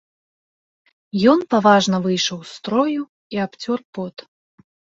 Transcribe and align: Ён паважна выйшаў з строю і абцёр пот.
Ён 1.33 1.39
паважна 1.55 2.01
выйшаў 2.07 2.39
з 2.47 2.51
строю 2.57 3.01
і 3.37 3.45
абцёр 3.47 3.79
пот. 3.97 4.15